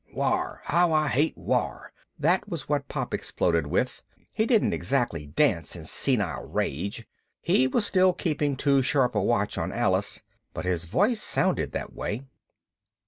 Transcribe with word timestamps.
"War! 0.11 0.61
How 0.63 0.91
I 0.91 1.09
hate 1.09 1.37
war!" 1.37 1.91
that 2.17 2.49
was 2.49 2.67
what 2.67 2.87
Pop 2.87 3.13
exploded 3.13 3.67
with. 3.67 4.01
He 4.31 4.47
didn't 4.47 4.73
exactly 4.73 5.27
dance 5.27 5.75
in 5.75 5.85
senile 5.85 6.47
rage 6.47 7.05
he 7.39 7.67
was 7.67 7.85
still 7.85 8.11
keeping 8.11 8.55
too 8.57 8.81
sharp 8.81 9.13
a 9.13 9.21
watch 9.21 9.59
on 9.59 9.71
Alice 9.71 10.23
but 10.55 10.65
his 10.65 10.85
voice 10.85 11.21
sounded 11.21 11.71
that 11.73 11.93
way. 11.93 12.23